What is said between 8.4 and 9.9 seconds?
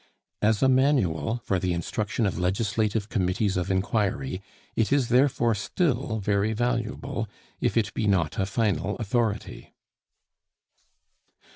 final authority.